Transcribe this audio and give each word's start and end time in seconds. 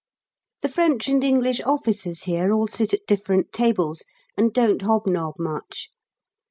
The 0.63 0.67
French 0.69 1.07
and 1.09 1.23
English 1.23 1.61
officers 1.63 2.23
here 2.23 2.51
all 2.51 2.65
sit 2.65 2.91
at 2.91 3.05
different 3.05 3.53
tables, 3.53 4.03
and 4.35 4.51
don't 4.51 4.81
hobnob 4.81 5.35
much. 5.37 5.89